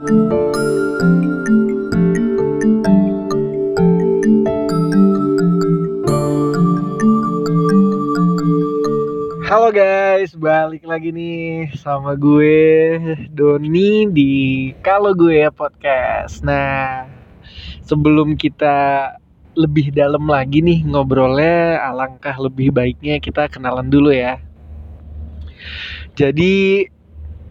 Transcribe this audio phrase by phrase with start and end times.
[0.00, 0.08] Halo
[9.68, 12.96] guys, balik lagi nih sama gue
[13.28, 14.32] Doni di
[14.80, 16.40] Kalau Gue Podcast.
[16.48, 17.04] Nah,
[17.84, 19.04] sebelum kita
[19.52, 24.40] lebih dalam lagi nih ngobrolnya, alangkah lebih baiknya kita kenalan dulu ya.
[26.16, 26.88] Jadi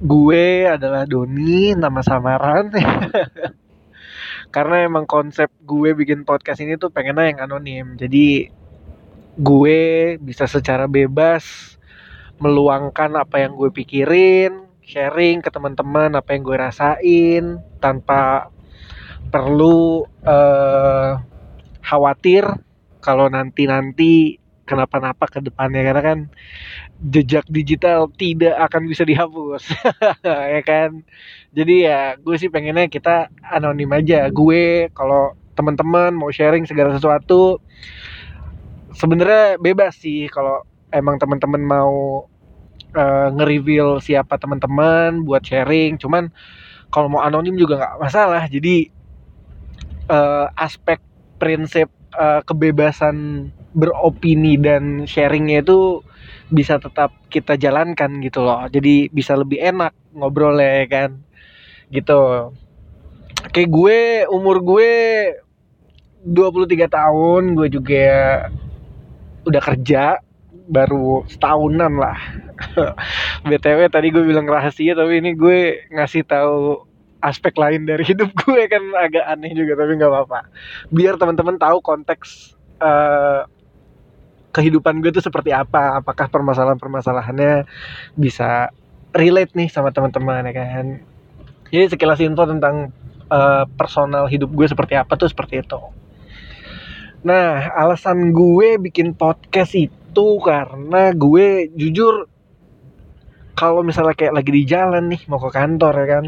[0.00, 2.70] gue adalah Doni, nama samaran.
[4.54, 7.98] Karena emang konsep gue bikin podcast ini tuh pengennya yang anonim.
[7.98, 8.48] Jadi
[9.34, 9.80] gue
[10.22, 11.74] bisa secara bebas
[12.38, 17.44] meluangkan apa yang gue pikirin, sharing ke teman-teman apa yang gue rasain
[17.82, 18.50] tanpa
[19.32, 21.18] perlu uh,
[21.82, 22.46] khawatir
[23.02, 26.18] kalau nanti-nanti kenapa-napa ke depannya karena kan
[27.00, 29.68] jejak digital tidak akan bisa dihapus
[30.54, 31.04] ya kan?
[31.52, 34.26] Jadi ya gue sih pengennya kita anonim aja.
[34.32, 37.62] Gue kalau teman-teman mau sharing segala sesuatu
[38.94, 42.26] sebenarnya bebas sih kalau emang teman-teman mau
[42.94, 46.00] uh, nge-reveal siapa teman-teman buat sharing.
[46.00, 46.30] Cuman
[46.88, 48.46] kalau mau anonim juga nggak masalah.
[48.46, 48.88] Jadi
[50.08, 51.02] uh, aspek
[51.36, 56.00] prinsip uh, kebebasan beropini dan sharingnya itu
[56.52, 58.64] bisa tetap kita jalankan gitu loh.
[58.70, 61.18] Jadi bisa lebih enak ngobrol ya kan?
[61.90, 62.22] Gitu.
[63.50, 63.98] Kayak gue
[64.30, 64.92] umur gue
[66.24, 68.08] 23 tahun gue juga
[69.44, 70.22] udah kerja
[70.64, 72.16] baru setahunan lah.
[73.48, 76.88] Btw tadi gue bilang rahasia tapi ini gue ngasih tahu
[77.24, 80.40] aspek lain dari hidup gue kan agak aneh juga tapi nggak apa-apa.
[80.92, 82.52] Biar teman-teman tahu konteks
[82.84, 83.48] uh,
[84.52, 87.66] kehidupan gue itu seperti apa apakah permasalahan-permasalahannya
[88.14, 88.70] bisa
[89.16, 90.86] relate nih sama teman-teman ya kan?
[91.72, 92.92] Jadi sekilas info tentang
[93.32, 95.80] uh, personal hidup gue seperti apa tuh seperti itu.
[97.24, 102.28] Nah, alasan gue bikin podcast itu karena gue jujur
[103.54, 106.24] kalau misalnya kayak lagi di jalan nih mau ke kantor ya kan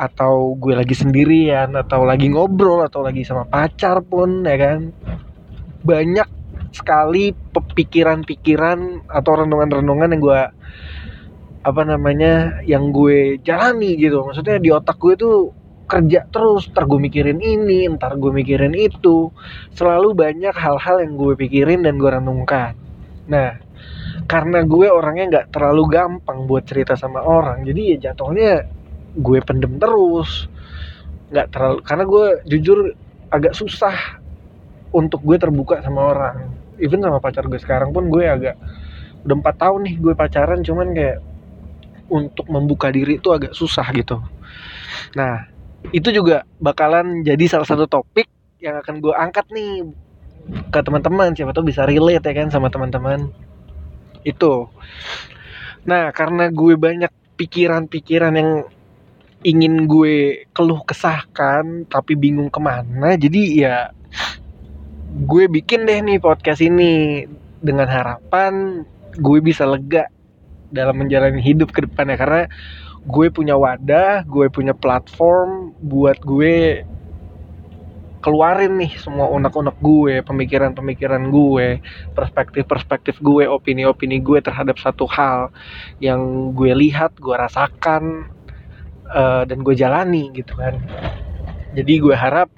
[0.00, 4.90] atau gue lagi sendirian atau lagi ngobrol atau lagi sama pacar pun ya kan
[5.84, 6.28] banyak
[6.70, 10.42] sekali pikiran-pikiran atau renungan-renungan yang gue
[11.60, 14.24] apa namanya yang gue jalani gitu.
[14.24, 15.36] Maksudnya di otak gue tuh
[15.90, 19.28] kerja terus ntar gue mikirin ini ntar gue mikirin itu.
[19.74, 22.78] Selalu banyak hal-hal yang gue pikirin dan gue renungkan.
[23.28, 23.58] Nah
[24.30, 27.66] karena gue orangnya nggak terlalu gampang buat cerita sama orang.
[27.66, 28.62] Jadi ya jatuhnya
[29.18, 30.46] gue pendem terus.
[31.34, 32.78] Nggak terlalu karena gue jujur
[33.26, 34.22] agak susah
[34.94, 36.46] untuk gue terbuka sama orang.
[36.78, 38.54] Even sama pacar gue sekarang pun gue agak
[39.26, 41.18] udah empat tahun nih gue pacaran cuman kayak
[42.06, 44.22] untuk membuka diri itu agak susah gitu.
[45.18, 45.50] Nah
[45.90, 48.30] itu juga bakalan jadi salah satu topik
[48.62, 49.90] yang akan gue angkat nih
[50.70, 51.34] ke teman-teman.
[51.34, 53.49] Siapa tahu bisa relate ya kan sama teman-teman
[54.24, 54.68] itu.
[55.86, 58.50] Nah karena gue banyak pikiran-pikiran yang
[59.40, 63.76] ingin gue keluh kesahkan tapi bingung ke mana jadi ya
[65.24, 67.26] gue bikin deh nih podcast ini.
[67.60, 68.88] Dengan harapan
[69.20, 70.08] gue bisa lega
[70.72, 72.16] dalam menjalani hidup ke depannya.
[72.16, 72.42] Karena
[73.04, 76.84] gue punya wadah gue punya platform buat gue
[78.20, 81.80] keluarin nih semua unek-unek gue, pemikiran-pemikiran gue,
[82.12, 85.48] perspektif-perspektif gue, opini-opini gue terhadap satu hal
[85.98, 88.28] yang gue lihat, gue rasakan,
[89.10, 90.78] uh, dan gue jalani gitu kan.
[91.70, 92.50] Jadi gue harap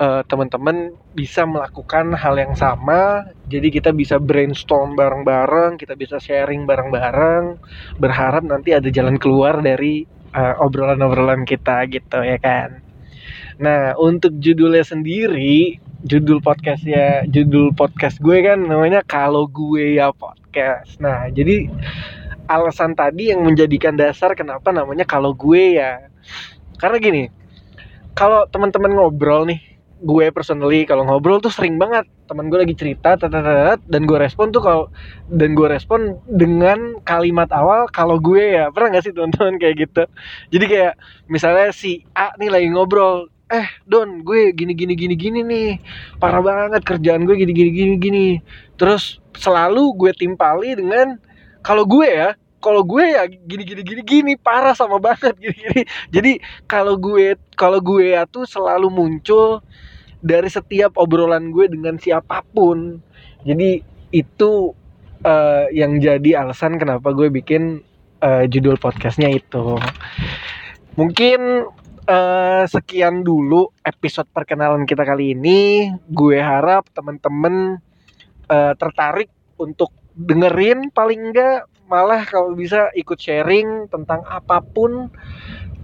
[0.00, 3.28] uh, teman-teman bisa melakukan hal yang sama.
[3.52, 7.60] Jadi kita bisa brainstorm bareng-bareng, kita bisa sharing bareng-bareng.
[8.00, 12.91] Berharap nanti ada jalan keluar dari uh, obrolan-obrolan kita gitu ya kan.
[13.62, 20.98] Nah untuk judulnya sendiri, judul podcastnya, judul podcast gue kan namanya kalau gue ya podcast.
[20.98, 21.70] Nah jadi
[22.50, 26.10] alasan tadi yang menjadikan dasar kenapa namanya kalau gue ya.
[26.74, 27.30] Karena gini,
[28.18, 29.72] kalau teman-teman ngobrol nih
[30.02, 33.14] gue personally kalau ngobrol tuh sering banget teman gue lagi cerita
[33.86, 34.84] dan gue respon tuh kalau
[35.30, 40.02] dan gue respon dengan kalimat awal kalau gue ya pernah gak sih teman-teman kayak gitu
[40.50, 40.94] jadi kayak
[41.30, 45.70] misalnya si A nih lagi ngobrol eh Don gue gini gini gini gini nih.
[46.16, 48.26] Parah banget kerjaan gue gini gini gini gini.
[48.80, 51.20] Terus selalu gue timpali dengan
[51.60, 52.32] kalau gue ya
[52.62, 55.82] kalau gue ya gini gini gini gini parah sama banget gini gini.
[56.08, 56.32] Jadi
[56.64, 59.60] kalau gue kalau gue ya tuh selalu muncul
[60.22, 63.02] dari setiap obrolan gue dengan siapa pun.
[63.44, 63.82] Jadi
[64.14, 64.72] itu
[65.26, 67.82] uh, yang jadi alasan kenapa gue bikin
[68.22, 69.76] uh, judul podcastnya itu.
[70.94, 71.66] Mungkin
[72.06, 75.90] uh, sekian dulu episode perkenalan kita kali ini.
[76.10, 77.78] Gue harap temen-temen
[78.50, 85.12] uh, tertarik untuk dengerin paling enggak malah kalau bisa ikut sharing tentang apa pun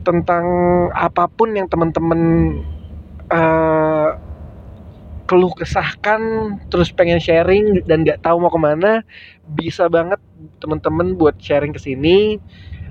[0.05, 0.45] tentang
[0.97, 2.21] apa pun yang teman-teman
[3.29, 4.17] uh,
[5.29, 6.21] keluh kesahkan
[6.73, 9.05] terus pengen sharing dan nggak tahu mau ke mana
[9.53, 10.17] bisa banget
[10.57, 12.41] teman-teman buat sharing ke sini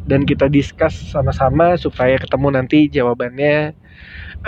[0.07, 3.75] dan kita discuss sama-sama supaya ketemu nanti jawabannya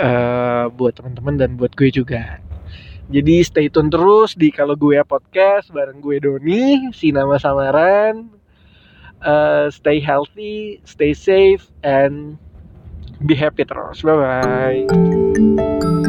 [0.00, 2.40] uh, buat teman-teman dan buat gue juga.
[3.10, 8.40] Jadi stay tune terus di kalau gue podcast bareng gue Doni, si nama samaran.
[9.20, 12.40] Uh, stay healthy, stay safe, and
[13.28, 14.00] be happy terus.
[14.00, 15.99] Bye bye.